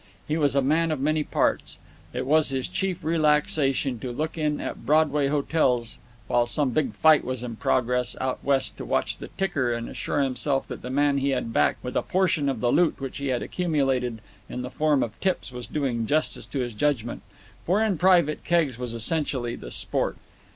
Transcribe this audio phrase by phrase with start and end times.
[0.27, 1.77] He was a man of many parts.
[2.11, 7.23] It was his chief relaxation to look in at Broadway hotels while some big fight
[7.23, 11.19] was in progress out West to watch the ticker and assure himself that the man
[11.19, 14.71] he had backed with a portion of the loot which he had accumulated in the
[14.71, 17.21] form of tips was doing justice to his judgment,
[17.63, 20.17] for in private Keggs was essentially the sport.